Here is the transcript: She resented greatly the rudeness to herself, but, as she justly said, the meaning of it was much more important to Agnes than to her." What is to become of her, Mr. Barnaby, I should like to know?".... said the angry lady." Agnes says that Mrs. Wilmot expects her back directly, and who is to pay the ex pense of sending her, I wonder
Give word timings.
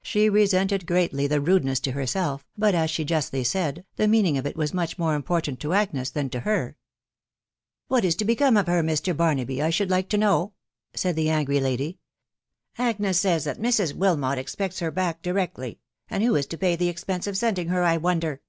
She 0.00 0.30
resented 0.30 0.86
greatly 0.86 1.26
the 1.26 1.42
rudeness 1.42 1.78
to 1.80 1.92
herself, 1.92 2.46
but, 2.56 2.74
as 2.74 2.88
she 2.88 3.04
justly 3.04 3.44
said, 3.44 3.84
the 3.96 4.08
meaning 4.08 4.38
of 4.38 4.46
it 4.46 4.56
was 4.56 4.72
much 4.72 4.96
more 4.98 5.14
important 5.14 5.60
to 5.60 5.74
Agnes 5.74 6.08
than 6.08 6.30
to 6.30 6.40
her." 6.40 6.78
What 7.88 8.02
is 8.02 8.16
to 8.16 8.24
become 8.24 8.56
of 8.56 8.66
her, 8.66 8.82
Mr. 8.82 9.14
Barnaby, 9.14 9.60
I 9.60 9.68
should 9.68 9.90
like 9.90 10.08
to 10.08 10.16
know?".... 10.16 10.54
said 10.94 11.16
the 11.16 11.28
angry 11.28 11.60
lady." 11.60 11.98
Agnes 12.78 13.20
says 13.20 13.44
that 13.44 13.60
Mrs. 13.60 13.92
Wilmot 13.92 14.38
expects 14.38 14.78
her 14.78 14.90
back 14.90 15.20
directly, 15.20 15.80
and 16.08 16.22
who 16.24 16.34
is 16.34 16.46
to 16.46 16.56
pay 16.56 16.74
the 16.74 16.88
ex 16.88 17.04
pense 17.04 17.26
of 17.26 17.36
sending 17.36 17.68
her, 17.68 17.82
I 17.84 17.98
wonder 17.98 18.40